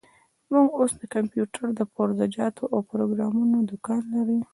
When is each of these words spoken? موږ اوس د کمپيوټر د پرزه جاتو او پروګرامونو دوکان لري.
موږ 0.51 0.67
اوس 0.79 0.91
د 1.01 1.03
کمپيوټر 1.15 1.65
د 1.79 1.81
پرزه 1.93 2.25
جاتو 2.35 2.63
او 2.73 2.79
پروګرامونو 2.91 3.55
دوکان 3.69 4.01
لري. 4.15 4.39